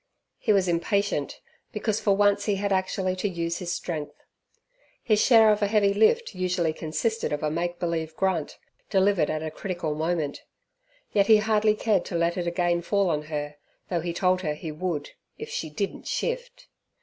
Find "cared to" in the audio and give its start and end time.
11.75-12.15